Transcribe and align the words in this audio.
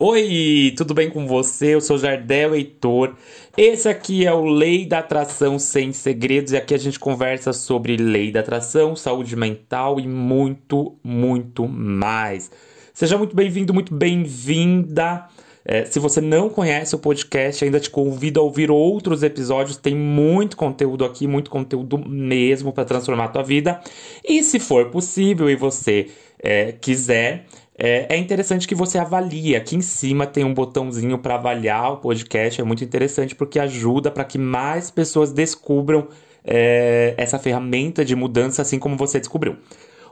Oi, 0.00 0.72
tudo 0.76 0.94
bem 0.94 1.10
com 1.10 1.26
você? 1.26 1.74
Eu 1.74 1.80
sou 1.80 1.98
Jardel 1.98 2.54
Heitor. 2.54 3.16
Esse 3.56 3.88
aqui 3.88 4.24
é 4.24 4.32
o 4.32 4.44
Lei 4.44 4.86
da 4.86 5.00
Atração 5.00 5.58
Sem 5.58 5.92
Segredos 5.92 6.52
e 6.52 6.56
aqui 6.56 6.72
a 6.72 6.78
gente 6.78 7.00
conversa 7.00 7.52
sobre 7.52 7.96
lei 7.96 8.30
da 8.30 8.38
atração, 8.38 8.94
saúde 8.94 9.34
mental 9.34 9.98
e 9.98 10.06
muito, 10.06 10.94
muito 11.02 11.66
mais. 11.66 12.48
Seja 12.94 13.18
muito 13.18 13.34
bem-vindo, 13.34 13.74
muito 13.74 13.92
bem-vinda. 13.92 15.26
É, 15.64 15.84
se 15.84 15.98
você 15.98 16.20
não 16.20 16.48
conhece 16.48 16.94
o 16.94 16.98
podcast, 16.98 17.64
ainda 17.64 17.80
te 17.80 17.90
convido 17.90 18.38
a 18.38 18.42
ouvir 18.44 18.70
outros 18.70 19.24
episódios. 19.24 19.76
Tem 19.76 19.96
muito 19.96 20.56
conteúdo 20.56 21.04
aqui, 21.04 21.26
muito 21.26 21.50
conteúdo 21.50 21.98
mesmo 21.98 22.72
para 22.72 22.84
transformar 22.84 23.24
a 23.24 23.28
tua 23.28 23.42
vida. 23.42 23.80
E 24.24 24.44
se 24.44 24.60
for 24.60 24.90
possível 24.90 25.50
e 25.50 25.56
você 25.56 26.06
é, 26.40 26.70
quiser, 26.70 27.46
é, 27.78 28.12
é, 28.12 28.16
interessante 28.16 28.66
que 28.66 28.74
você 28.74 28.98
avalie. 28.98 29.54
Aqui 29.54 29.76
em 29.76 29.80
cima 29.80 30.26
tem 30.26 30.42
um 30.42 30.52
botãozinho 30.52 31.16
para 31.16 31.36
avaliar 31.36 31.92
o 31.92 31.96
podcast. 31.98 32.60
É 32.60 32.64
muito 32.64 32.82
interessante 32.82 33.36
porque 33.36 33.60
ajuda 33.60 34.10
para 34.10 34.24
que 34.24 34.36
mais 34.36 34.90
pessoas 34.90 35.32
descubram 35.32 36.08
é, 36.44 37.14
essa 37.16 37.38
ferramenta 37.38 38.04
de 38.04 38.16
mudança, 38.16 38.62
assim 38.62 38.80
como 38.80 38.96
você 38.96 39.20
descobriu. 39.20 39.56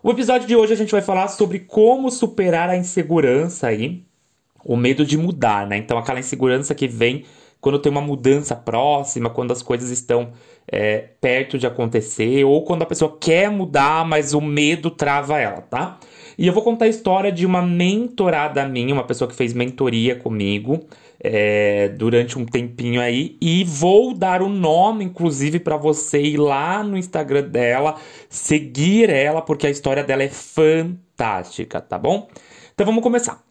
O 0.01 0.13
episódio 0.13 0.47
de 0.47 0.55
hoje 0.55 0.73
a 0.73 0.77
gente 0.77 0.93
vai 0.93 1.03
falar 1.03 1.27
sobre 1.27 1.59
como 1.59 2.09
superar 2.09 2.71
a 2.71 2.77
insegurança 2.77 3.67
aí, 3.67 4.05
o 4.65 4.77
medo 4.77 5.05
de 5.05 5.19
mudar, 5.19 5.67
né? 5.67 5.77
Então, 5.77 5.99
aquela 5.99 6.21
insegurança 6.21 6.73
que 6.73 6.87
vem 6.87 7.25
quando 7.67 7.81
tem 7.81 7.91
uma 7.91 8.01
mudança 8.01 8.55
próxima, 8.55 9.29
quando 9.29 9.51
as 9.51 9.61
coisas 9.61 9.91
estão 9.91 10.31
é, 10.71 10.99
perto 11.21 11.59
de 11.59 11.67
acontecer, 11.67 12.45
ou 12.45 12.63
quando 12.63 12.83
a 12.83 12.87
pessoa 12.87 13.19
quer 13.21 13.51
mudar, 13.51 14.07
mas 14.07 14.35
o 14.35 14.41
medo 14.41 14.89
trava 14.89 15.41
ela, 15.41 15.63
tá? 15.63 15.99
E 16.39 16.47
eu 16.47 16.53
vou 16.53 16.63
contar 16.63 16.85
a 16.85 16.89
história 16.89 17.33
de 17.33 17.45
uma 17.45 17.61
mentorada 17.61 18.65
minha, 18.69 18.95
uma 18.95 19.03
pessoa 19.03 19.27
que 19.27 19.35
fez 19.35 19.53
mentoria 19.53 20.15
comigo 20.15 20.79
é, 21.19 21.89
durante 21.89 22.39
um 22.39 22.47
tempinho 22.47 23.01
aí. 23.01 23.37
E 23.41 23.65
vou 23.65 24.15
dar 24.15 24.43
o 24.43 24.49
nome, 24.49 25.05
inclusive, 25.05 25.59
para 25.59 25.77
você 25.77 26.23
ir 26.23 26.37
lá 26.37 26.85
no 26.85 26.97
Instagram 26.97 27.49
dela, 27.49 27.97
seguir 28.29 29.11
ela, 29.11 29.43
porque 29.43 29.67
a 29.67 29.71
história 29.71 30.05
dela 30.05 30.23
é 30.23 30.29
fantástica, 30.29 31.81
tá 31.81 31.99
bom? 31.99 32.29
Então 32.73 32.87
vamos 32.87 33.03
começar. 33.03 33.43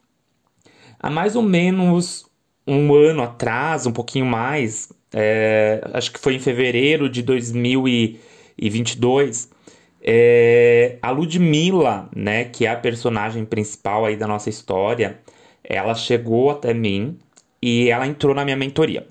Há 0.98 1.10
mais 1.10 1.36
ou 1.36 1.42
menos 1.42 2.34
um 2.68 2.96
ano 2.96 3.22
atrás, 3.22 3.86
um 3.86 3.92
pouquinho 3.92 4.26
mais, 4.26 4.92
é, 5.14 5.82
acho 5.94 6.12
que 6.12 6.20
foi 6.20 6.34
em 6.36 6.40
fevereiro 6.40 7.08
de 7.10 7.22
2022 7.22 9.54
é, 10.08 11.00
a 11.02 11.10
Ludmilla, 11.10 12.08
né, 12.16 12.46
que 12.46 12.68
é 12.68 12.70
a 12.70 12.76
personagem 12.76 13.44
principal 13.44 14.06
aí 14.06 14.16
da 14.16 14.28
nossa 14.28 14.52
história, 14.52 15.20
ela 15.64 15.96
chegou 15.96 16.52
até 16.52 16.76
mim 16.76 17.18
e 17.60 17.90
ela 17.90 18.06
entrou 18.06 18.36
na 18.36 18.46
minha 18.46 18.56
mentoria. 18.56 19.08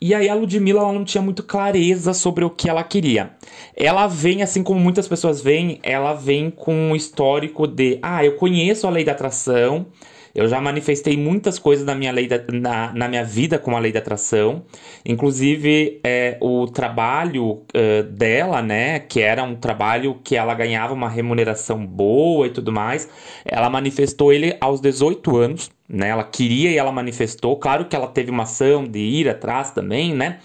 E 0.00 0.14
aí 0.14 0.28
a 0.28 0.34
Ludmilla 0.34 0.80
ela 0.80 0.92
não 0.92 1.04
tinha 1.04 1.20
muito 1.20 1.42
clareza 1.42 2.14
sobre 2.14 2.44
o 2.44 2.50
que 2.50 2.68
ela 2.68 2.82
queria. 2.82 3.36
Ela 3.76 4.06
vem, 4.06 4.42
assim 4.42 4.62
como 4.62 4.80
muitas 4.80 5.06
pessoas 5.06 5.42
vêm, 5.42 5.78
ela 5.82 6.14
vem 6.14 6.50
com 6.50 6.74
um 6.74 6.96
histórico 6.96 7.66
de, 7.66 7.98
ah, 8.02 8.24
eu 8.24 8.36
conheço 8.36 8.86
a 8.86 8.90
lei 8.90 9.04
da 9.04 9.12
atração, 9.12 9.86
eu 10.34 10.48
já 10.48 10.60
manifestei 10.60 11.16
muitas 11.16 11.58
coisas 11.58 11.84
na 11.84 11.94
minha, 11.94 12.10
lei 12.10 12.26
da, 12.26 12.40
na, 12.50 12.92
na 12.94 13.08
minha 13.08 13.24
vida 13.24 13.58
com 13.58 13.76
a 13.76 13.78
lei 13.78 13.92
da 13.92 13.98
atração. 13.98 14.64
Inclusive, 15.04 16.00
é, 16.02 16.38
o 16.40 16.66
trabalho 16.66 17.62
uh, 17.74 18.02
dela, 18.10 18.62
né? 18.62 19.00
Que 19.00 19.20
era 19.20 19.42
um 19.42 19.54
trabalho 19.54 20.18
que 20.24 20.34
ela 20.34 20.54
ganhava 20.54 20.94
uma 20.94 21.08
remuneração 21.08 21.86
boa 21.86 22.46
e 22.46 22.50
tudo 22.50 22.72
mais. 22.72 23.08
Ela 23.44 23.68
manifestou 23.68 24.32
ele 24.32 24.56
aos 24.58 24.80
18 24.80 25.36
anos, 25.36 25.70
né? 25.86 26.08
Ela 26.08 26.24
queria 26.24 26.70
e 26.70 26.78
ela 26.78 26.90
manifestou. 26.90 27.56
Claro 27.58 27.84
que 27.84 27.94
ela 27.94 28.06
teve 28.06 28.30
uma 28.30 28.44
ação 28.44 28.84
de 28.84 29.00
ir 29.00 29.28
atrás 29.28 29.70
também, 29.70 30.14
né? 30.14 30.38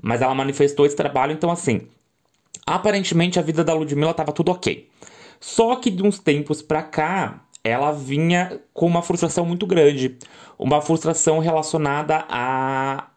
Mas 0.00 0.22
ela 0.22 0.34
manifestou 0.34 0.86
esse 0.86 0.94
trabalho. 0.94 1.32
Então, 1.32 1.50
assim, 1.50 1.82
aparentemente 2.64 3.40
a 3.40 3.42
vida 3.42 3.64
da 3.64 3.74
Ludmilla 3.74 4.12
estava 4.12 4.30
tudo 4.30 4.52
ok. 4.52 4.88
Só 5.40 5.74
que 5.74 5.90
de 5.90 6.04
uns 6.04 6.20
tempos 6.20 6.62
pra 6.62 6.82
cá, 6.82 7.41
ela 7.64 7.92
vinha 7.92 8.60
com 8.72 8.86
uma 8.86 9.02
frustração 9.02 9.44
muito 9.44 9.66
grande, 9.66 10.16
uma 10.58 10.80
frustração 10.80 11.38
relacionada 11.38 12.24
a 12.28 13.08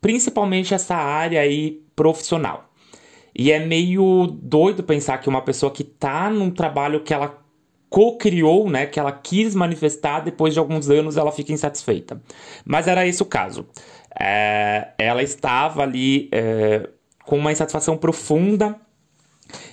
principalmente 0.00 0.74
essa 0.74 0.94
área 0.94 1.40
aí 1.40 1.82
profissional. 1.94 2.70
E 3.34 3.52
é 3.52 3.58
meio 3.58 4.26
doido 4.26 4.82
pensar 4.82 5.18
que 5.18 5.28
uma 5.28 5.42
pessoa 5.42 5.70
que 5.70 5.82
está 5.82 6.30
num 6.30 6.50
trabalho 6.50 7.00
que 7.00 7.14
ela 7.14 7.38
co-criou, 7.88 8.70
né, 8.70 8.86
que 8.86 8.98
ela 9.00 9.12
quis 9.12 9.54
manifestar, 9.54 10.20
depois 10.20 10.54
de 10.54 10.60
alguns 10.60 10.88
anos 10.88 11.16
ela 11.16 11.32
fica 11.32 11.52
insatisfeita. 11.52 12.22
Mas 12.64 12.86
era 12.86 13.06
esse 13.06 13.22
o 13.22 13.26
caso. 13.26 13.66
É, 14.18 14.92
ela 14.98 15.22
estava 15.22 15.82
ali 15.82 16.28
é, 16.32 16.88
com 17.24 17.36
uma 17.36 17.52
insatisfação 17.52 17.96
profunda 17.96 18.76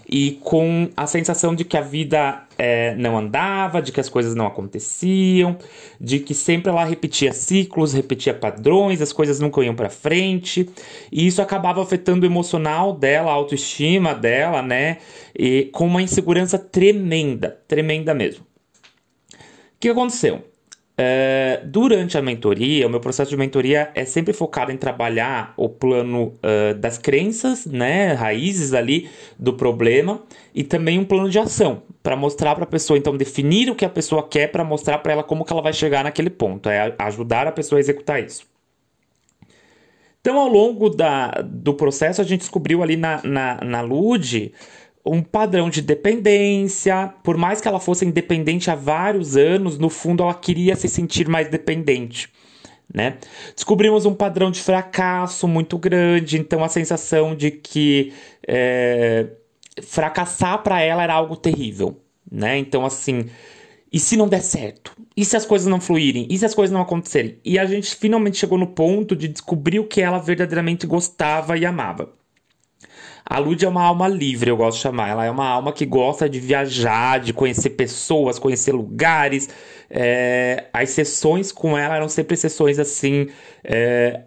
e 0.09 0.39
com 0.43 0.89
a 0.95 1.05
sensação 1.05 1.53
de 1.53 1.65
que 1.65 1.75
a 1.75 1.81
vida 1.81 2.43
é, 2.57 2.95
não 2.95 3.17
andava, 3.17 3.81
de 3.81 3.91
que 3.91 3.99
as 3.99 4.07
coisas 4.07 4.35
não 4.35 4.47
aconteciam, 4.47 5.57
de 5.99 6.19
que 6.19 6.33
sempre 6.33 6.71
ela 6.71 6.85
repetia 6.85 7.33
ciclos, 7.33 7.93
repetia 7.93 8.33
padrões, 8.33 9.01
as 9.01 9.11
coisas 9.11 9.39
nunca 9.39 9.63
iam 9.63 9.75
para 9.75 9.89
frente, 9.89 10.69
e 11.11 11.27
isso 11.27 11.41
acabava 11.41 11.81
afetando 11.81 12.25
o 12.25 12.29
emocional 12.29 12.93
dela, 12.93 13.31
a 13.31 13.33
autoestima 13.33 14.16
dela, 14.16 14.61
né? 14.61 14.97
E 15.37 15.69
com 15.73 15.85
uma 15.85 16.01
insegurança 16.01 16.57
tremenda, 16.57 17.59
tremenda 17.67 18.13
mesmo. 18.13 18.45
O 19.33 19.79
que 19.79 19.89
aconteceu? 19.89 20.43
Uh, 21.00 21.63
durante 21.68 22.18
a 22.18 22.24
mentoria, 22.24 22.88
o 22.88 22.90
meu 22.90 23.00
processo 23.00 23.30
de 23.30 23.38
mentoria 23.38 23.91
é 23.94 24.03
sempre 24.03 24.34
focado 24.34 24.72
em 24.72 24.78
trabalhar 24.78 25.53
o 25.56 25.69
plano 25.69 26.34
uh, 26.41 26.74
das 26.74 26.97
crenças, 26.97 27.68
né, 27.68 28.13
raízes 28.13 28.74
ali 28.74 29.08
do 29.38 29.53
problema 29.53 30.24
e 30.56 30.63
também 30.63 30.97
um 30.97 31.06
plano 31.06 31.30
de 31.30 31.38
ação 31.38 31.84
para 32.02 32.16
mostrar 32.16 32.56
para 32.56 32.63
a 32.63 32.68
pessoa, 32.68 32.97
então 32.97 33.16
definir 33.16 33.69
o 33.69 33.75
que 33.75 33.85
a 33.85 33.90
pessoa 33.90 34.28
quer 34.28 34.47
para 34.47 34.63
mostrar 34.63 34.97
para 34.97 35.13
ela 35.13 35.24
como 35.24 35.46
que 35.46 35.53
ela 35.53 35.62
vai 35.62 35.74
chegar 35.74 36.03
naquele 36.03 36.31
ponto, 36.31 36.68
é 36.68 36.91
ajudar 36.97 37.46
a 37.46 37.52
pessoa 37.52 37.78
a 37.78 37.81
executar 37.81 38.24
isso. 38.24 38.47
Então, 40.19 40.40
ao 40.40 40.47
longo 40.47 40.90
da, 40.90 41.29
do 41.46 41.75
processo, 41.75 42.22
a 42.22 42.24
gente 42.24 42.40
descobriu 42.40 42.81
ali 42.81 42.97
na, 42.97 43.22
na, 43.24 43.62
na 43.64 43.81
LUD 43.81 44.52
um 45.07 45.22
padrão 45.22 45.69
de 45.69 45.81
dependência. 45.81 47.13
Por 47.23 47.38
mais 47.38 47.62
que 47.62 47.68
ela 47.68 47.79
fosse 47.79 48.06
independente 48.06 48.69
há 48.69 48.75
vários 48.75 49.38
anos, 49.38 49.78
no 49.78 49.90
fundo 49.90 50.23
ela 50.23 50.34
queria 50.34 50.75
se 50.75 50.88
sentir 50.88 51.28
mais 51.28 51.50
dependente. 51.50 52.29
Né? 52.94 53.17
Descobrimos 53.53 54.06
um 54.06 54.13
padrão 54.13 54.50
de 54.50 54.62
fracasso 54.62 55.47
muito 55.47 55.78
grande, 55.78 56.38
então 56.38 56.63
a 56.63 56.69
sensação 56.69 57.35
de 57.35 57.51
que 57.51 58.13
é, 58.47 59.28
fracassar 59.84 60.63
para 60.63 60.81
ela 60.81 61.03
era 61.03 61.13
algo 61.13 61.35
terrível, 61.35 62.00
né? 62.31 62.57
Então 62.57 62.85
assim, 62.85 63.25
e 63.91 64.00
se 64.00 64.16
não 64.16 64.29
der 64.29 64.41
certo? 64.41 64.94
E 65.17 65.25
se 65.25 65.35
as 65.35 65.46
coisas 65.46 65.67
não 65.67 65.81
fluírem? 65.81 66.28
E 66.29 66.38
se 66.38 66.46
as 66.46 66.53
coisas 66.53 66.73
não 66.73 66.81
acontecerem? 66.81 67.38
E 67.44 67.59
a 67.59 67.66
gente 67.66 67.94
finalmente 67.94 68.38
chegou 68.38 68.57
no 68.57 68.67
ponto 68.67 69.17
de 69.17 69.28
descobrir 69.28 69.79
o 69.79 69.88
que 69.88 70.01
ela 70.01 70.17
verdadeiramente 70.17 70.88
gostava 70.88 71.57
e 71.57 71.66
amava. 71.66 72.13
A 73.29 73.39
Lud 73.39 73.63
é 73.63 73.67
uma 73.67 73.83
alma 73.83 74.07
livre, 74.07 74.49
eu 74.49 74.55
gosto 74.55 74.77
de 74.77 74.83
chamar. 74.83 75.09
Ela 75.09 75.25
é 75.25 75.29
uma 75.29 75.45
alma 75.45 75.73
que 75.73 75.85
gosta 75.85 76.29
de 76.29 76.39
viajar, 76.39 77.19
de 77.19 77.33
conhecer 77.33 77.71
pessoas, 77.71 78.39
conhecer 78.39 78.71
lugares. 78.71 79.49
É, 79.89 80.67
as 80.71 80.91
sessões 80.91 81.51
com 81.51 81.77
ela 81.77 81.97
eram 81.97 82.07
sempre 82.07 82.37
sessões 82.37 82.79
assim. 82.79 83.27
É, 83.66 84.21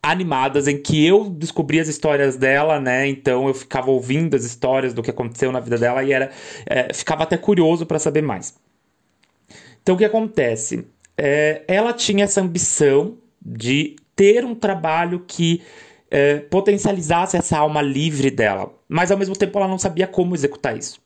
animadas 0.00 0.68
em 0.68 0.80
que 0.80 1.04
eu 1.04 1.30
descobri 1.30 1.80
as 1.80 1.88
histórias 1.88 2.36
dela, 2.36 2.78
né? 2.78 3.08
Então 3.08 3.48
eu 3.48 3.54
ficava 3.54 3.90
ouvindo 3.90 4.36
as 4.36 4.44
histórias 4.44 4.94
do 4.94 5.02
que 5.02 5.10
aconteceu 5.10 5.50
na 5.50 5.60
vida 5.60 5.78
dela 5.78 6.04
e 6.04 6.12
era 6.12 6.30
é, 6.66 6.92
ficava 6.92 7.22
até 7.24 7.36
curioso 7.36 7.86
para 7.86 7.98
saber 7.98 8.22
mais. 8.22 8.54
Então 9.82 9.94
o 9.94 9.98
que 9.98 10.04
acontece? 10.04 10.86
É, 11.16 11.62
ela 11.66 11.92
tinha 11.92 12.24
essa 12.24 12.40
ambição 12.40 13.16
de 13.44 13.96
ter 14.14 14.44
um 14.44 14.54
trabalho 14.54 15.24
que 15.26 15.62
é, 16.14 16.38
potencializasse 16.38 17.36
essa 17.36 17.58
alma 17.58 17.82
livre 17.82 18.30
dela, 18.30 18.72
mas 18.88 19.10
ao 19.10 19.18
mesmo 19.18 19.34
tempo 19.34 19.58
ela 19.58 19.66
não 19.66 19.78
sabia 19.78 20.06
como 20.06 20.32
executar 20.32 20.78
isso. 20.78 21.02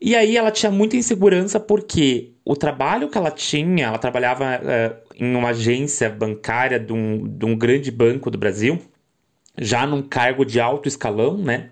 E 0.00 0.16
aí 0.16 0.34
ela 0.34 0.50
tinha 0.50 0.72
muita 0.72 0.96
insegurança 0.96 1.60
porque 1.60 2.32
o 2.42 2.56
trabalho 2.56 3.10
que 3.10 3.18
ela 3.18 3.30
tinha, 3.30 3.84
ela 3.84 3.98
trabalhava 3.98 4.46
é, 4.64 4.96
em 5.20 5.34
uma 5.34 5.50
agência 5.50 6.08
bancária 6.08 6.80
de 6.80 6.90
um, 6.90 7.28
de 7.28 7.44
um 7.44 7.54
grande 7.54 7.90
banco 7.90 8.30
do 8.30 8.38
Brasil, 8.38 8.80
já 9.58 9.86
num 9.86 10.00
cargo 10.00 10.42
de 10.42 10.58
alto 10.58 10.88
escalão, 10.88 11.36
né? 11.36 11.68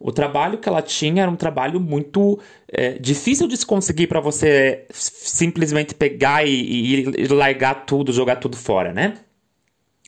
O 0.00 0.10
trabalho 0.10 0.56
que 0.56 0.68
ela 0.70 0.80
tinha 0.80 1.22
era 1.22 1.30
um 1.30 1.36
trabalho 1.36 1.78
muito 1.78 2.40
é, 2.72 2.92
difícil 2.98 3.46
de 3.46 3.56
se 3.56 3.66
conseguir 3.66 4.06
para 4.06 4.20
você 4.20 4.86
simplesmente 4.92 5.94
pegar 5.94 6.46
e, 6.46 6.50
e, 6.50 7.02
e 7.18 7.28
largar 7.28 7.84
tudo, 7.84 8.14
jogar 8.14 8.36
tudo 8.36 8.56
fora, 8.56 8.94
né? 8.94 9.18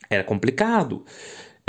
Era 0.09 0.23
complicado. 0.23 1.05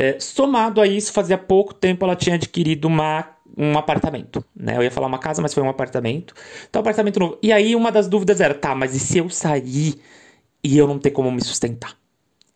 É, 0.01 0.19
somado 0.19 0.81
a 0.81 0.87
isso, 0.87 1.13
fazia 1.13 1.37
pouco 1.37 1.75
tempo 1.75 2.07
ela 2.07 2.17
tinha 2.17 2.37
adquirido 2.37 2.87
uma, 2.87 3.37
um 3.55 3.77
apartamento. 3.77 4.43
Né? 4.57 4.75
Eu 4.75 4.83
ia 4.83 4.91
falar 4.91 5.07
uma 5.07 5.19
casa, 5.19 5.43
mas 5.43 5.53
foi 5.53 5.63
um 5.63 5.69
apartamento. 5.69 6.33
Então, 6.71 6.81
apartamento 6.81 7.21
novo. 7.21 7.39
E 7.43 7.53
aí, 7.53 7.77
uma 7.77 7.93
das 7.93 8.09
dúvidas 8.09 8.41
era: 8.41 8.55
tá, 8.55 8.75
mas 8.75 8.95
e 8.95 8.99
se 8.99 9.19
eu 9.19 9.29
sair 9.29 10.01
e 10.65 10.79
eu 10.79 10.87
não 10.87 10.99
ter 10.99 11.11
como 11.11 11.31
me 11.31 11.45
sustentar. 11.45 11.95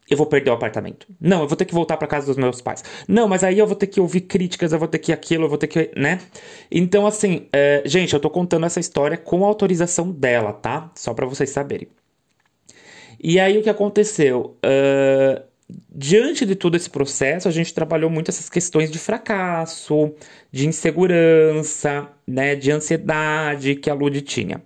Eu 0.09 0.17
vou 0.17 0.25
perder 0.25 0.51
o 0.51 0.55
apartamento. 0.55 1.07
Não, 1.21 1.43
eu 1.43 1.49
vou 1.49 1.55
ter 1.55 1.67
que 1.67 1.75
voltar 1.75 1.99
para 1.99 2.09
casa 2.09 2.27
dos 2.27 2.37
meus 2.39 2.63
pais. 2.63 2.83
Não, 3.07 3.29
mas 3.29 3.45
aí 3.45 3.59
eu 3.59 3.67
vou 3.67 3.77
ter 3.77 3.89
que 3.89 4.01
ouvir 4.01 4.23
críticas, 4.23 4.73
eu 4.73 4.79
vou 4.79 4.89
ter 4.89 4.99
que 4.99 5.13
aquilo, 5.13 5.45
eu 5.45 5.49
vou 5.51 5.59
ter 5.59 5.67
que, 5.67 5.91
né? 5.95 6.21
Então, 6.71 7.07
assim, 7.07 7.47
é, 7.53 7.83
gente, 7.85 8.15
eu 8.15 8.21
tô 8.21 8.31
contando 8.31 8.65
essa 8.65 8.81
história 8.81 9.19
com 9.19 9.45
a 9.45 9.49
autorização 9.49 10.11
dela, 10.11 10.55
tá? 10.55 10.91
Só 10.95 11.13
para 11.13 11.27
vocês 11.27 11.51
saberem. 11.51 11.89
E 13.23 13.39
aí 13.39 13.59
o 13.59 13.63
que 13.63 13.71
aconteceu? 13.71 14.57
Uh, 14.65 15.54
diante 15.69 16.45
de 16.45 16.55
todo 16.55 16.77
esse 16.77 16.91
processo, 16.91 17.49
a 17.49 17.51
gente 17.51 17.73
trabalhou 17.73 18.11
muito 18.11 18.31
essas 18.31 18.51
questões 18.51 18.91
de 18.91 18.99
fracasso, 18.99 20.15
de 20.53 20.69
insegurança, 20.69 22.09
né, 22.27 22.55
de 22.55 22.71
ansiedade 22.71 23.77
que 23.77 23.89
a 23.89 23.95
Lud 23.95 24.21
tinha. 24.23 24.63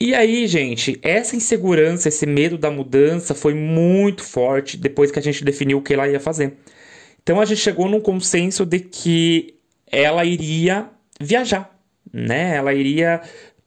E 0.00 0.14
aí, 0.14 0.46
gente, 0.46 0.98
essa 1.02 1.34
insegurança, 1.34 2.08
esse 2.08 2.24
medo 2.24 2.56
da 2.56 2.70
mudança 2.70 3.34
foi 3.34 3.52
muito 3.52 4.22
forte 4.22 4.76
depois 4.76 5.10
que 5.10 5.18
a 5.18 5.22
gente 5.22 5.44
definiu 5.44 5.78
o 5.78 5.82
que 5.82 5.92
ela 5.92 6.08
ia 6.08 6.20
fazer. 6.20 6.54
Então 7.20 7.40
a 7.40 7.44
gente 7.44 7.60
chegou 7.60 7.88
num 7.88 8.00
consenso 8.00 8.64
de 8.64 8.78
que 8.78 9.56
ela 9.90 10.24
iria 10.24 10.88
viajar, 11.20 11.76
né? 12.12 12.54
Ela 12.54 12.72
iria 12.72 13.20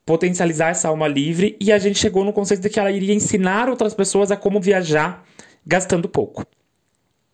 potencializar 0.05 0.69
essa 0.69 0.87
alma 0.87 1.07
livre 1.07 1.57
e 1.59 1.71
a 1.71 1.77
gente 1.77 1.99
chegou 1.99 2.23
no 2.23 2.33
conceito 2.33 2.61
de 2.61 2.69
que 2.69 2.79
ela 2.79 2.91
iria 2.91 3.13
ensinar 3.13 3.69
outras 3.69 3.93
pessoas 3.93 4.31
a 4.31 4.37
como 4.37 4.59
viajar 4.59 5.25
gastando 5.65 6.09
pouco. 6.09 6.45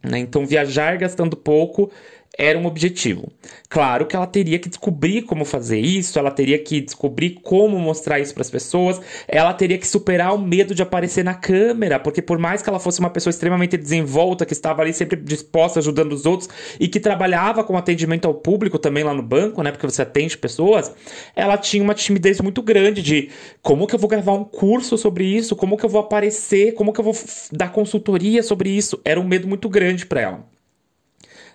Né? 0.04 0.20
Então, 0.20 0.46
viajar 0.46 0.98
gastando 0.98 1.36
pouco 1.36 1.92
era 2.38 2.58
um 2.58 2.66
objetivo. 2.66 3.32
Claro 3.70 4.06
que 4.06 4.16
ela 4.16 4.28
teria 4.28 4.60
que 4.60 4.70
descobrir 4.70 5.24
como 5.24 5.44
fazer 5.44 5.80
isso, 5.80 6.18
ela 6.18 6.32
teria 6.32 6.58
que 6.60 6.80
descobrir 6.80 7.40
como 7.42 7.80
mostrar 7.80 8.20
isso 8.20 8.34
para 8.34 8.42
as 8.42 8.50
pessoas, 8.50 9.02
ela 9.28 9.54
teria 9.54 9.78
que 9.78 9.88
superar 9.88 10.34
o 10.34 10.38
medo 10.38 10.76
de 10.76 10.82
aparecer 10.82 11.24
na 11.24 11.34
câmera, 11.34 12.00
porque 12.00 12.22
por 12.22 12.38
mais 12.38 12.62
que 12.62 12.70
ela 12.70 12.80
fosse 12.80 13.00
uma 13.00 13.10
pessoa 13.10 13.32
extremamente 13.32 13.76
desenvolta, 13.76 14.46
que 14.46 14.54
estava 14.54 14.82
ali 14.82 14.94
sempre 14.94 15.20
disposta 15.20 15.80
ajudando 15.80 16.14
os 16.14 16.26
outros 16.26 16.50
e 16.80 16.88
que 16.88 17.00
trabalhava 17.00 17.64
com 17.64 17.76
atendimento 17.76 18.28
ao 18.28 18.34
público 18.34 18.78
também 18.78 19.04
lá 19.04 19.14
no 19.14 19.24
banco, 19.24 19.64
né, 19.64 19.72
porque 19.72 19.88
você 19.88 20.02
atende 20.02 20.38
pessoas, 20.38 20.94
ela 21.36 21.58
tinha 21.58 21.84
uma 21.84 21.94
timidez 21.94 22.40
muito 22.40 22.62
grande 22.62 23.02
de 23.02 23.30
como 23.62 23.88
que 23.88 23.96
eu 23.96 24.00
vou 24.00 24.10
gravar 24.10 24.34
um 24.34 24.44
curso 24.44 24.98
sobre 24.98 25.26
isso, 25.26 25.56
como 25.56 25.78
que 25.78 25.86
eu 25.86 25.90
vou 25.90 26.02
aparecer, 26.02 26.74
como 26.74 26.94
que 26.94 27.00
eu 27.00 27.04
vou 27.04 27.16
dar 27.52 27.72
consultoria 27.72 28.44
sobre 28.44 28.70
isso, 28.70 29.00
era 29.04 29.20
um 29.20 29.24
medo 29.24 29.48
muito 29.48 29.68
grande 29.68 30.06
para 30.06 30.22
ela 30.22 30.57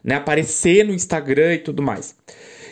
né? 0.02 0.16
Aparecer 0.16 0.84
no 0.84 0.93
Instagram 0.93 1.54
e 1.54 1.58
tudo 1.58 1.82
mais. 1.82 2.16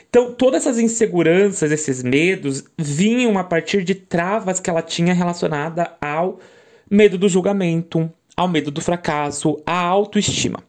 Então, 0.08 0.32
todas 0.32 0.62
essas 0.66 0.78
inseguranças, 0.78 1.70
esses 1.70 2.02
medos, 2.02 2.64
vinham 2.76 3.38
a 3.38 3.44
partir 3.44 3.84
de 3.84 3.94
travas 3.94 4.58
que 4.58 4.68
ela 4.68 4.82
tinha 4.82 5.14
relacionada 5.14 5.96
ao 6.00 6.40
medo 6.90 7.16
do 7.16 7.28
julgamento, 7.28 8.10
ao 8.36 8.48
medo 8.48 8.72
do 8.72 8.80
fracasso, 8.80 9.62
à 9.64 9.78
autoestima. 9.78 10.64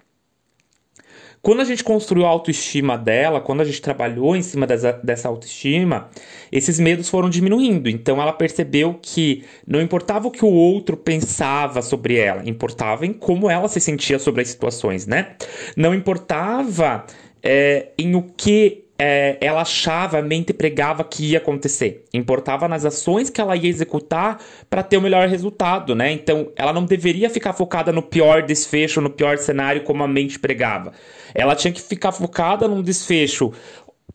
Quando 1.41 1.61
a 1.61 1.65
gente 1.65 1.83
construiu 1.83 2.25
a 2.25 2.29
autoestima 2.29 2.95
dela, 2.97 3.41
quando 3.41 3.61
a 3.61 3.63
gente 3.63 3.81
trabalhou 3.81 4.35
em 4.35 4.43
cima 4.43 4.67
dessa, 4.67 4.91
dessa 4.91 5.27
autoestima, 5.27 6.09
esses 6.51 6.79
medos 6.79 7.09
foram 7.09 7.29
diminuindo. 7.29 7.89
Então 7.89 8.21
ela 8.21 8.31
percebeu 8.31 8.99
que 9.01 9.43
não 9.65 9.81
importava 9.81 10.27
o 10.27 10.31
que 10.31 10.45
o 10.45 10.51
outro 10.51 10.95
pensava 10.95 11.81
sobre 11.81 12.17
ela, 12.17 12.47
importava 12.47 13.07
em 13.07 13.13
como 13.13 13.49
ela 13.49 13.67
se 13.67 13.79
sentia 13.79 14.19
sobre 14.19 14.41
as 14.43 14.49
situações, 14.49 15.07
né? 15.07 15.35
Não 15.75 15.95
importava 15.95 17.05
é, 17.41 17.87
em 17.97 18.15
o 18.15 18.21
que 18.21 18.80
é, 19.03 19.35
ela 19.41 19.61
achava, 19.61 20.19
a 20.19 20.21
mente 20.21 20.53
pregava 20.53 21.03
que 21.03 21.31
ia 21.31 21.39
acontecer. 21.39 22.05
Importava 22.13 22.67
nas 22.67 22.85
ações 22.85 23.31
que 23.31 23.41
ela 23.41 23.55
ia 23.55 23.67
executar 23.67 24.39
para 24.69 24.83
ter 24.83 24.97
o 24.97 25.01
melhor 25.01 25.27
resultado, 25.27 25.95
né? 25.95 26.11
Então, 26.11 26.51
ela 26.55 26.71
não 26.71 26.85
deveria 26.85 27.27
ficar 27.27 27.53
focada 27.53 27.91
no 27.91 28.03
pior 28.03 28.43
desfecho, 28.43 29.01
no 29.01 29.09
pior 29.09 29.39
cenário, 29.39 29.81
como 29.81 30.03
a 30.03 30.07
mente 30.07 30.37
pregava. 30.37 30.93
Ela 31.33 31.55
tinha 31.55 31.73
que 31.73 31.81
ficar 31.81 32.11
focada 32.11 32.67
num 32.67 32.83
desfecho 32.83 33.51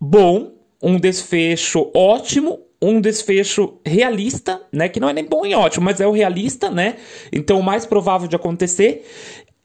bom, 0.00 0.52
um 0.80 1.00
desfecho 1.00 1.90
ótimo 1.92 2.60
um 2.80 3.00
desfecho 3.00 3.80
realista, 3.84 4.60
né? 4.70 4.86
Que 4.88 5.00
não 5.00 5.08
é 5.08 5.12
nem 5.12 5.24
bom 5.24 5.46
e 5.46 5.54
ótimo, 5.54 5.86
mas 5.86 5.98
é 5.98 6.06
o 6.06 6.12
realista, 6.12 6.70
né? 6.70 6.96
Então, 7.32 7.58
o 7.58 7.62
mais 7.62 7.86
provável 7.86 8.28
de 8.28 8.36
acontecer 8.36 9.02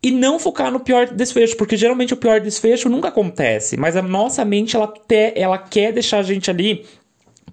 e 0.04 0.10
não 0.10 0.40
focar 0.40 0.72
no 0.72 0.80
pior 0.80 1.08
desfecho, 1.08 1.56
porque 1.56 1.78
geralmente 1.78 2.14
o 2.14 2.18
pior 2.18 2.40
desfecho 2.40 2.90
nunca 2.90 3.10
acontece, 3.10 3.78
mas 3.78 3.96
a 3.96 4.02
nossa 4.02 4.44
mente 4.44 4.76
ela, 4.76 4.88
te, 4.88 5.34
ela 5.36 5.58
quer 5.58 5.94
deixar 5.94 6.20
a 6.20 6.24
gente 6.24 6.50
ali 6.50 6.86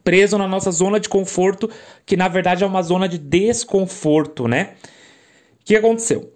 preso 0.02 0.38
na 0.38 0.48
nossa 0.48 0.70
zona 0.70 0.98
de 0.98 1.08
conforto, 1.08 1.68
que 2.06 2.16
na 2.16 2.28
verdade 2.28 2.64
é 2.64 2.66
uma 2.66 2.82
zona 2.82 3.06
de 3.06 3.18
desconforto, 3.18 4.48
né? 4.48 4.70
O 5.60 5.64
que 5.66 5.76
aconteceu? 5.76 6.32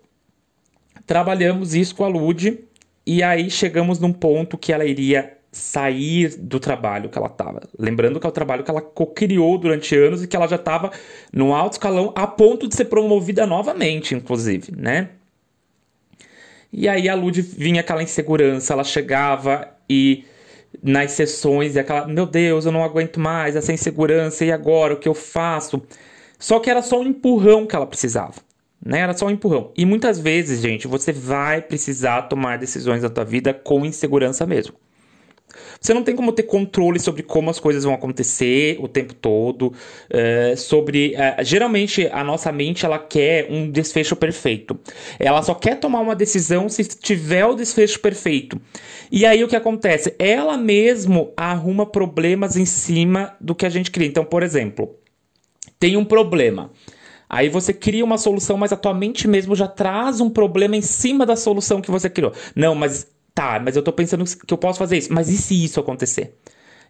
Trabalhamos 1.06 1.74
isso 1.74 1.94
com 1.94 2.04
a 2.04 2.08
Lud 2.08 2.62
e 3.06 3.22
aí 3.22 3.50
chegamos 3.50 3.98
num 3.98 4.12
ponto 4.12 4.58
que 4.58 4.72
ela 4.72 4.84
iria 4.84 5.38
sair 5.50 6.36
do 6.38 6.60
trabalho 6.60 7.08
que 7.08 7.16
ela 7.16 7.28
estava. 7.28 7.62
Lembrando 7.78 8.20
que 8.20 8.26
é 8.26 8.28
o 8.28 8.32
trabalho 8.32 8.62
que 8.62 8.70
ela 8.70 8.82
co-criou 8.82 9.56
durante 9.56 9.96
anos 9.96 10.22
e 10.22 10.26
que 10.26 10.36
ela 10.36 10.46
já 10.46 10.56
estava 10.56 10.90
no 11.32 11.54
alto 11.54 11.74
escalão 11.74 12.12
a 12.14 12.26
ponto 12.26 12.68
de 12.68 12.74
ser 12.74 12.86
promovida 12.86 13.46
novamente, 13.46 14.14
inclusive, 14.14 14.72
né? 14.76 15.10
E 16.72 16.88
aí 16.88 17.08
a 17.08 17.14
Lud 17.14 17.42
vinha 17.42 17.80
aquela 17.80 18.02
insegurança, 18.02 18.72
ela 18.72 18.84
chegava 18.84 19.68
e 19.88 20.24
nas 20.82 21.12
sessões 21.12 21.76
e 21.76 21.80
aquela, 21.80 22.06
meu 22.06 22.24
Deus, 22.24 22.64
eu 22.64 22.72
não 22.72 22.82
aguento 22.82 23.20
mais 23.20 23.56
essa 23.56 23.72
insegurança, 23.72 24.44
e 24.44 24.50
agora 24.50 24.94
o 24.94 24.96
que 24.98 25.08
eu 25.08 25.14
faço? 25.14 25.82
Só 26.38 26.58
que 26.58 26.70
era 26.70 26.80
só 26.80 27.00
um 27.00 27.06
empurrão 27.06 27.66
que 27.66 27.76
ela 27.76 27.86
precisava. 27.86 28.34
Né? 28.84 29.00
Era 29.00 29.12
só 29.12 29.26
um 29.26 29.30
empurrão. 29.30 29.70
E 29.76 29.84
muitas 29.84 30.18
vezes, 30.18 30.60
gente, 30.60 30.88
você 30.88 31.12
vai 31.12 31.60
precisar 31.60 32.22
tomar 32.22 32.58
decisões 32.58 33.02
na 33.02 33.10
tua 33.10 33.24
vida 33.24 33.52
com 33.52 33.84
insegurança 33.84 34.46
mesmo. 34.46 34.74
Você 35.82 35.92
não 35.92 36.04
tem 36.04 36.14
como 36.14 36.32
ter 36.32 36.44
controle 36.44 37.00
sobre 37.00 37.24
como 37.24 37.50
as 37.50 37.58
coisas 37.58 37.82
vão 37.82 37.92
acontecer 37.92 38.78
o 38.80 38.86
tempo 38.86 39.14
todo. 39.14 39.72
É, 40.08 40.54
sobre. 40.56 41.14
É, 41.16 41.42
geralmente 41.44 42.08
a 42.12 42.22
nossa 42.22 42.52
mente 42.52 42.86
ela 42.86 43.00
quer 43.00 43.48
um 43.50 43.68
desfecho 43.68 44.14
perfeito. 44.14 44.78
Ela 45.18 45.42
só 45.42 45.54
quer 45.54 45.80
tomar 45.80 46.00
uma 46.00 46.14
decisão 46.14 46.68
se 46.68 46.84
tiver 46.84 47.44
o 47.44 47.54
desfecho 47.54 47.98
perfeito. 47.98 48.60
E 49.10 49.26
aí 49.26 49.42
o 49.42 49.48
que 49.48 49.56
acontece? 49.56 50.14
Ela 50.20 50.56
mesmo 50.56 51.32
arruma 51.36 51.84
problemas 51.84 52.56
em 52.56 52.64
cima 52.64 53.34
do 53.40 53.54
que 53.54 53.66
a 53.66 53.70
gente 53.70 53.90
cria. 53.90 54.06
Então, 54.06 54.24
por 54.24 54.44
exemplo, 54.44 54.94
tem 55.80 55.96
um 55.96 56.04
problema. 56.04 56.70
Aí 57.28 57.48
você 57.48 57.72
cria 57.72 58.04
uma 58.04 58.18
solução, 58.18 58.58
mas 58.58 58.72
a 58.72 58.76
tua 58.76 58.92
mente 58.92 59.26
mesmo 59.26 59.56
já 59.56 59.66
traz 59.66 60.20
um 60.20 60.28
problema 60.28 60.76
em 60.76 60.82
cima 60.82 61.24
da 61.24 61.34
solução 61.34 61.80
que 61.80 61.90
você 61.90 62.10
criou. 62.10 62.32
Não, 62.54 62.74
mas 62.74 63.10
Tá, 63.34 63.58
mas 63.58 63.76
eu 63.76 63.82
tô 63.82 63.92
pensando 63.92 64.24
que 64.24 64.52
eu 64.52 64.58
posso 64.58 64.78
fazer 64.78 64.98
isso. 64.98 65.12
Mas 65.12 65.28
e 65.28 65.36
se 65.36 65.64
isso 65.64 65.80
acontecer? 65.80 66.36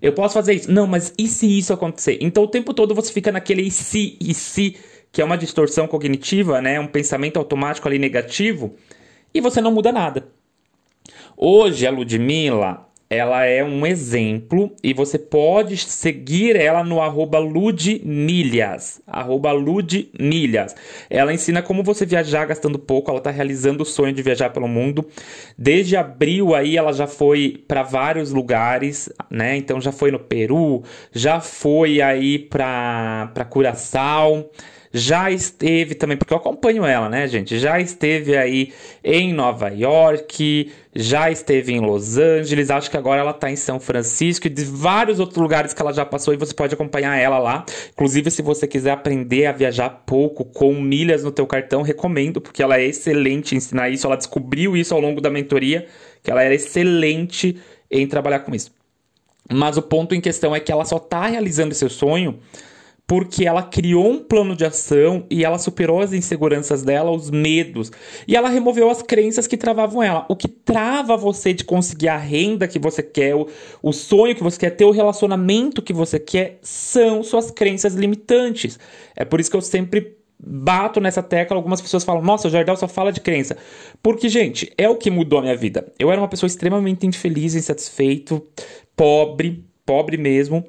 Eu 0.01 0.13
posso 0.13 0.35
fazer 0.35 0.55
isso. 0.55 0.71
Não, 0.71 0.87
mas 0.87 1.15
e 1.17 1.29
se 1.29 1.59
isso 1.59 1.73
acontecer? 1.73 2.19
Então 2.21 2.43
o 2.43 2.49
tempo 2.49 2.75
todo 2.75 2.95
você 2.95 3.13
fica 3.13 3.31
naquele 3.31 3.63
e 3.63 3.71
se, 3.71 4.17
e 4.21 4.35
se, 4.35 4.77
que 5.13 5.23
é 5.23 5.25
uma 5.25 5.39
distorção 5.39 5.87
cognitiva, 5.87 6.61
né? 6.61 6.81
Um 6.81 6.89
pensamento 6.89 7.37
automático 7.39 7.87
ali 7.87 7.99
negativo, 7.99 8.75
e 9.33 9.41
você 9.41 9.61
não 9.61 9.73
muda 9.73 9.93
nada. 9.93 10.27
Hoje 11.37 11.87
a 11.87 11.91
Ludmilla, 11.91 12.89
ela 13.13 13.45
é 13.45 13.63
um 13.63 13.87
exemplo 13.87 14.75
e 14.83 14.95
você 14.95 15.19
pode 15.19 15.77
seguir 15.77 16.57
ela 16.57 16.83
no 16.83 17.01
arroba 17.01 17.39
ludmilhas, 17.39 19.03
arroba 19.07 19.53
ludmilhas. 19.53 20.75
Ela 21.11 21.35
ensina 21.35 21.61
como 21.61 21.83
você 21.83 22.07
viajar 22.07 22.47
gastando 22.47 22.79
pouco, 22.79 23.11
ela 23.11 23.19
está 23.19 23.31
realizando 23.31 23.83
o 23.83 23.87
sonho 23.87 24.15
de 24.15 24.23
viajar 24.23 24.51
pelo 24.51 24.67
mundo. 24.67 25.07
Desde 25.59 25.97
abril 25.97 26.55
aí 26.55 26.77
ela 26.77 26.93
já 26.93 27.07
foi 27.07 27.63
para 27.69 27.83
vários 27.83 28.33
lugares, 28.33 29.11
né? 29.31 29.57
Então 29.57 29.81
já 29.81 29.93
foi 29.93 30.11
no 30.11 30.19
Peru, 30.19 30.83
já 31.13 31.39
foi 31.41 32.01
aí 32.01 32.39
para 32.39 33.47
Curaçao, 33.51 34.51
já 34.93 35.31
esteve 35.31 35.95
também, 35.95 36.17
porque 36.17 36.33
eu 36.33 36.37
acompanho 36.37 36.85
ela, 36.85 37.09
né, 37.09 37.27
gente? 37.27 37.59
Já 37.59 37.81
esteve 37.81 38.37
aí 38.37 38.73
em 39.03 39.33
Nova 39.33 39.69
York, 39.69 40.71
já 40.95 41.31
esteve 41.31 41.73
em 41.73 41.81
Los 41.81 42.19
Angeles, 42.19 42.71
acho 42.71 42.91
que 42.91 42.97
agora 42.97 43.23
ela 43.23 43.33
tá 43.33 43.51
em 43.51 43.57
São 43.57 43.81
Francisco 43.81 44.47
e 44.47 44.51
de 44.51 44.65
vários 44.65 45.19
outros 45.19 45.39
lugares 45.39 45.73
que 45.73 45.81
ela 45.81 45.93
já 45.93 46.05
passou 46.05 46.35
e 46.35 46.37
você 46.37 46.53
pode 46.53 46.75
acompanhar 46.75 47.17
ela 47.17 47.39
lá. 47.39 47.65
Inclusive, 47.93 48.31
se 48.31 48.43
você 48.43 48.67
quiser 48.67 48.91
aprender 48.91 49.47
a 49.47 49.53
viajar 49.53 49.89
pouco 50.05 50.45
com 50.45 50.75
milhas 50.79 51.25
no 51.25 51.33
teu 51.33 51.47
cartão, 51.47 51.81
recomendo, 51.81 52.41
porque 52.41 52.63
ela 52.63 52.77
é 52.77 52.85
excelente 52.85 53.55
em 53.55 53.59
ensinar 53.59 53.89
isso, 53.89 54.07
ela 54.07 54.17
descobriu 54.17 54.77
isso 54.77 54.93
ao 54.93 55.01
longo 55.01 55.23
da 55.23 55.31
mentoria, 55.31 55.87
que 56.23 56.31
ela 56.31 56.43
era 56.43 56.55
excelente 56.55 57.57
em 57.91 58.07
trabalhar 58.07 58.41
com 58.41 58.55
isso. 58.55 58.71
Mas 59.51 59.77
o 59.77 59.83
ponto 59.83 60.15
em 60.15 60.21
questão 60.21 60.55
é 60.55 60.61
que 60.61 60.71
ela 60.71 60.85
só 60.85 60.99
tá 60.99 61.27
realizando 61.27 61.75
seu 61.75 61.89
sonho 61.89 62.39
porque 63.07 63.45
ela 63.45 63.63
criou 63.63 64.11
um 64.11 64.19
plano 64.19 64.57
de 64.57 64.65
ação 64.65 65.27
e 65.31 65.45
ela 65.45 65.59
superou 65.59 66.01
as 66.01 66.13
inseguranças 66.13 66.83
dela, 66.83 67.11
os 67.11 67.31
medos, 67.31 67.93
e 68.27 68.37
ela 68.37 68.49
removeu 68.49 68.89
as 68.89 69.03
crenças 69.03 69.47
que 69.47 69.57
travavam 69.57 70.03
ela. 70.03 70.25
O 70.29 70.37
que 70.37 70.49
trava 70.49 71.17
você 71.17 71.53
de 71.53 71.65
conseguir 71.65 72.09
a 72.09 72.17
renda 72.17 72.69
que 72.69 72.79
você 72.79 73.03
quer, 73.03 73.35
o, 73.35 73.47
o 73.83 73.93
sonho 73.93 74.35
que 74.35 74.43
você 74.43 74.59
quer, 74.59 74.71
ter 74.71 74.85
o 74.85 74.91
relacionamento 74.91 75.83
que 75.83 75.93
você 75.93 76.19
quer, 76.19 76.59
são 76.63 77.23
suas 77.23 77.51
crenças 77.51 77.95
limitantes. 77.95 78.79
É 79.15 79.25
por 79.25 79.41
isso 79.41 79.51
que 79.51 79.57
eu 79.57 79.63
sempre 79.63 80.17
bato 80.45 81.01
nessa 81.01 81.23
tecla, 81.23 81.57
algumas 81.57 81.81
pessoas 81.81 82.03
falam, 82.03 82.23
nossa, 82.23 82.49
o 82.49 82.51
Jardel 82.51 82.77
só 82.77 82.89
fala 82.89 83.13
de 83.13 83.21
crença. 83.21 83.57
Porque, 84.03 84.29
gente, 84.29 84.73
é 84.77 84.89
o 84.89 84.97
que 84.97 85.11
mudou 85.11 85.39
a 85.39 85.43
minha 85.43 85.57
vida. 85.57 85.93
Eu 85.99 86.11
era 86.11 86.21
uma 86.21 86.29
pessoa 86.29 86.49
extremamente 86.49 87.07
infeliz, 87.07 87.55
insatisfeito, 87.55 88.45
pobre, 88.97 89.65
pobre 89.87 90.17
mesmo. 90.17 90.65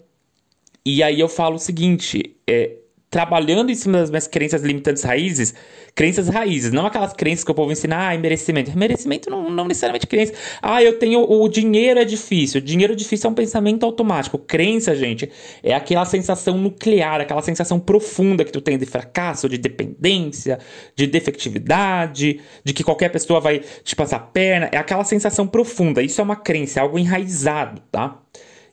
E 0.86 1.02
aí 1.02 1.20
eu 1.20 1.30
falo 1.30 1.56
o 1.56 1.60
seguinte, 1.60 2.36
é, 2.48 2.78
trabalhando 3.13 3.70
em 3.70 3.75
cima 3.75 4.00
das 4.00 4.10
minhas 4.10 4.25
crenças 4.25 4.63
limitantes 4.63 5.04
raízes, 5.04 5.54
crenças 5.94 6.28
raízes, 6.28 6.72
não 6.72 6.88
aquelas 6.88 7.13
crenças 7.13 7.46
que 7.46 7.52
o 7.52 7.54
povo 7.54 7.72
ensina, 7.72 8.10
ah, 8.10 8.18
merecimento. 8.18 8.75
Merecimento 8.75 9.30
não, 9.30 9.52
não 9.52 9.68
necessariamente 9.68 10.08
crença. 10.08 10.34
Ah, 10.60 10.82
eu 10.82 10.98
tenho. 10.98 11.22
O 11.22 11.48
dinheiro 11.48 12.00
é 12.00 12.06
difícil. 12.06 12.60
O 12.60 12.63
dinheiro 12.63 12.96
difícil 12.96 13.28
é 13.28 13.32
um 13.32 13.36
pensamento 13.36 13.86
automático. 13.86 14.40
Crença, 14.40 14.96
gente, 14.96 15.32
é 15.62 15.75
aquela 15.75 16.06
sensação 16.06 16.58
nuclear, 16.58 17.22
aquela 17.22 17.44
sensação 17.44 17.80
profunda 17.80 18.44
que 18.44 18.52
tu 18.52 18.60
tem 18.60 18.80
de 18.80 18.86
fracasso, 18.88 19.48
de 19.48 19.60
dependência, 19.60 20.58
de 20.96 21.06
defectividade, 21.06 22.42
de 22.63 22.74
que 22.74 22.84
qualquer 22.84 23.10
pessoa 23.10 23.40
vai 23.40 23.62
te 23.84 23.96
passar 23.96 24.18
a 24.18 24.22
perna. 24.22 24.70
É 24.72 24.78
aquela 24.78 25.04
sensação 25.04 25.46
profunda. 25.46 26.02
Isso 26.02 26.20
é 26.20 26.24
uma 26.24 26.36
crença, 26.36 26.80
é 26.80 26.82
algo 26.82 26.98
enraizado, 26.98 27.80
tá? 27.92 28.20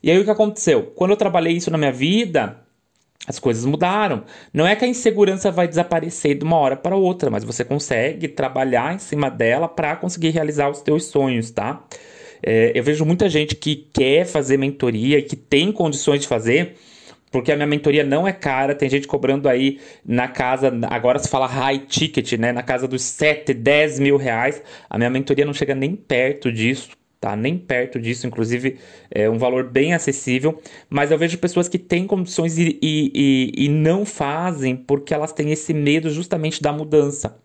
E 0.03 0.09
aí 0.09 0.17
o 0.17 0.23
que 0.23 0.31
aconteceu? 0.31 0.91
Quando 0.95 1.11
eu 1.11 1.17
trabalhei 1.17 1.53
isso 1.53 1.69
na 1.69 1.77
minha 1.77 1.91
vida, 1.91 2.57
as 3.27 3.37
coisas 3.37 3.65
mudaram. 3.65 4.23
Não 4.53 4.65
é 4.65 4.75
que 4.75 4.83
a 4.83 4.87
insegurança 4.87 5.51
vai 5.51 5.67
desaparecer 5.67 6.37
de 6.37 6.43
uma 6.43 6.57
hora 6.57 6.75
para 6.75 6.95
outra, 6.95 7.29
mas 7.29 7.43
você 7.43 7.63
consegue 7.63 8.27
trabalhar 8.27 8.95
em 8.95 8.99
cima 8.99 9.29
dela 9.29 9.67
para 9.67 9.95
conseguir 9.95 10.29
realizar 10.29 10.69
os 10.69 10.81
teus 10.81 11.05
sonhos, 11.05 11.51
tá? 11.51 11.83
É, 12.43 12.71
eu 12.73 12.83
vejo 12.83 13.05
muita 13.05 13.29
gente 13.29 13.55
que 13.55 13.75
quer 13.93 14.25
fazer 14.25 14.57
mentoria 14.57 15.19
e 15.19 15.21
que 15.21 15.35
tem 15.35 15.71
condições 15.71 16.21
de 16.21 16.27
fazer, 16.27 16.75
porque 17.31 17.51
a 17.51 17.55
minha 17.55 17.67
mentoria 17.67 18.03
não 18.03 18.27
é 18.27 18.33
cara, 18.33 18.73
tem 18.73 18.89
gente 18.89 19.07
cobrando 19.07 19.47
aí 19.47 19.79
na 20.03 20.27
casa, 20.27 20.71
agora 20.89 21.19
se 21.19 21.29
fala 21.29 21.45
high 21.45 21.77
ticket, 21.77 22.33
né? 22.33 22.51
Na 22.51 22.63
casa 22.63 22.87
dos 22.87 23.03
7, 23.03 23.53
10 23.53 23.99
mil 23.99 24.17
reais. 24.17 24.61
A 24.89 24.97
minha 24.97 25.09
mentoria 25.11 25.45
não 25.45 25.53
chega 25.53 25.75
nem 25.75 25.95
perto 25.95 26.51
disso 26.51 26.89
tá? 27.21 27.35
Nem 27.35 27.55
perto 27.57 27.99
disso, 27.99 28.25
inclusive 28.25 28.79
é 29.11 29.29
um 29.29 29.37
valor 29.37 29.69
bem 29.69 29.93
acessível, 29.93 30.59
mas 30.89 31.11
eu 31.11 31.17
vejo 31.19 31.37
pessoas 31.37 31.69
que 31.69 31.77
têm 31.77 32.07
condições 32.07 32.57
e, 32.57 32.79
e, 32.81 33.11
e, 33.13 33.65
e 33.65 33.69
não 33.69 34.03
fazem 34.03 34.75
porque 34.75 35.13
elas 35.13 35.31
têm 35.31 35.51
esse 35.51 35.71
medo 35.73 36.09
justamente 36.09 36.61
da 36.61 36.73
mudança. 36.73 37.37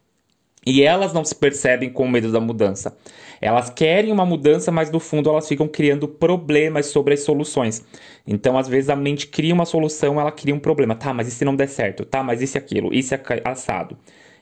E 0.67 0.83
elas 0.83 1.13
não 1.13 1.25
se 1.25 1.35
percebem 1.35 1.91
com 1.91 2.09
medo 2.09 2.33
da 2.33 2.41
mudança. 2.41 2.97
Elas 3.41 3.71
querem 3.71 4.11
uma 4.11 4.27
mudança, 4.27 4.73
mas 4.73 4.91
no 4.91 4.99
fundo 4.99 5.31
elas 5.31 5.47
ficam 5.47 5.69
criando 5.69 6.09
problemas 6.09 6.87
sobre 6.87 7.15
as 7.15 7.21
soluções. 7.21 7.85
Então, 8.27 8.59
às 8.59 8.67
vezes, 8.67 8.91
a 8.91 8.97
mente 8.97 9.29
cria 9.29 9.55
uma 9.55 9.65
solução, 9.65 10.21
ela 10.21 10.33
cria 10.33 10.55
um 10.55 10.59
problema. 10.59 10.97
Tá, 10.97 11.15
mas 11.15 11.29
e 11.29 11.31
se 11.31 11.45
não 11.45 11.55
der 11.55 11.69
certo? 11.69 12.05
Tá, 12.05 12.21
mas 12.23 12.43
e 12.43 12.49
se 12.49 12.59
aquilo? 12.59 12.93
Isso 12.93 13.15
é 13.15 13.21
assado. 13.45 13.97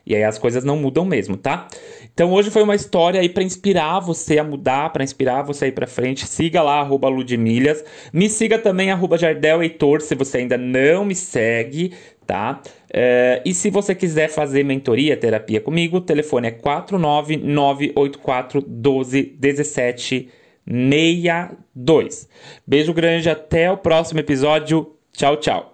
E 0.07 0.15
aí 0.15 0.23
as 0.23 0.39
coisas 0.39 0.65
não 0.65 0.77
mudam 0.77 1.05
mesmo, 1.05 1.37
tá? 1.37 1.67
Então 2.13 2.33
hoje 2.33 2.51
foi 2.51 2.63
uma 2.63 2.75
história 2.75 3.21
aí 3.21 3.29
para 3.29 3.43
inspirar 3.43 4.01
você 4.01 4.39
a 4.39 4.45
mudar, 4.45 4.93
para 4.93 5.03
inspirar 5.03 5.43
você 5.43 5.67
a 5.67 5.69
ir 5.69 5.73
para 5.73 5.87
frente. 5.87 6.27
Siga 6.27 6.63
lá 6.63 6.81
arroba 6.81 7.09
Ludmilhas. 7.09 7.85
Me 8.13 8.29
siga 8.29 8.59
também 8.59 8.91
arroba 8.91 9.19
Jardel 9.19 9.63
Heitor, 9.63 10.01
se 10.01 10.15
você 10.15 10.39
ainda 10.39 10.59
não 10.59 11.05
me 11.05 11.15
segue, 11.15 11.93
tá? 12.27 12.61
Uh, 12.91 13.43
e 13.45 13.53
se 13.53 13.71
você 13.71 13.95
quiser 13.95 14.29
fazer 14.29 14.65
mentoria, 14.65 15.17
terapia 15.17 15.61
comigo, 15.61 15.97
o 15.97 16.01
telefone 16.01 16.49
é 16.49 16.53
49984 16.53 18.61
12 18.61 19.23
17 19.39 20.29
62. 20.67 22.29
Beijo 22.67 22.95
grande, 22.95 23.29
até 23.29 23.71
o 23.71 23.77
próximo 23.77 24.21
episódio. 24.21 24.95
Tchau, 25.13 25.37
tchau. 25.37 25.74